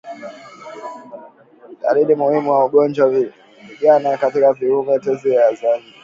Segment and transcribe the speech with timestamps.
[1.81, 3.21] Dalili muhimu ya ugonjwa wa
[3.65, 5.95] ndigana kali ni kuvimba tezi za nje